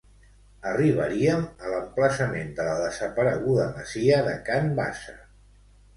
[0.69, 5.19] arribaríem a l'emplaçament de la desapareguda masia de can Bassa